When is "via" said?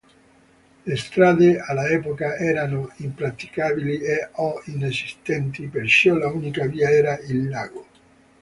6.65-6.89